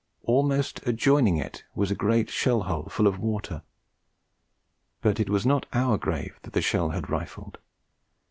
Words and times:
Almost 0.23 0.79
adjoining 0.87 1.37
it 1.37 1.63
was 1.75 1.91
a 1.91 1.95
great 1.95 2.27
shell 2.31 2.61
hole 2.63 2.85
full 2.89 3.05
of 3.05 3.19
water; 3.19 3.61
but 5.01 5.19
it 5.19 5.29
was 5.29 5.45
not 5.45 5.67
our 5.73 5.95
grave 5.99 6.39
that 6.41 6.53
the 6.53 6.59
shell 6.63 6.89
had 6.89 7.07
rifled. 7.11 7.59